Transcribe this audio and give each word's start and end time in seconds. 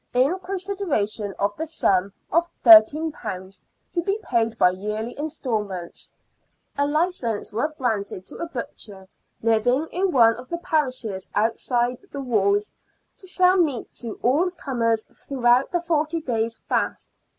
In 0.15 0.39
consideration 0.39 1.35
of 1.37 1.55
the 1.57 1.67
sum 1.67 2.11
of 2.31 2.49
£13, 2.63 3.61
to 3.93 4.01
be 4.01 4.17
paid 4.23 4.57
by 4.57 4.71
yearly 4.71 5.15
instalments, 5.15 6.15
a 6.75 6.87
licence 6.87 7.53
was 7.53 7.71
granted 7.73 8.25
to 8.25 8.37
a 8.37 8.47
butcher, 8.47 9.07
living 9.43 9.85
in 9.91 10.09
one 10.11 10.33
of 10.37 10.49
the 10.49 10.57
parishes 10.57 11.29
outside 11.35 11.99
the 12.11 12.19
walls, 12.19 12.73
to 13.17 13.27
sell 13.27 13.57
meat 13.57 13.93
to 13.97 14.19
all 14.23 14.49
comers 14.49 15.03
throughout 15.27 15.69
the 15.71 15.81
forty 15.81 16.19
days' 16.19 16.57
fast. 16.67 17.11